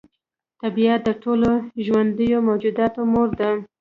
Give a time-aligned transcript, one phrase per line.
[0.61, 1.49] طبیعت د ټولو
[1.85, 3.51] ژوندیو موجوداتو مور ده.